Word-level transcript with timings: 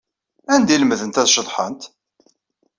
Anda 0.53 0.71
ay 0.73 0.79
lemdent 0.81 1.21
ad 1.21 1.27
ceḍḥent? 1.29 1.81